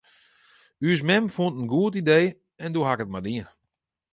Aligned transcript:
Us 0.91 1.01
mem 1.07 1.25
fûn 1.35 1.51
it 1.53 1.57
in 1.61 1.69
goed 1.73 1.95
idee 2.01 2.27
en 2.63 2.71
doe 2.73 2.85
haw 2.85 2.95
ik 2.97 3.03
it 3.05 3.13
mar 3.13 3.25
dien. 3.27 3.47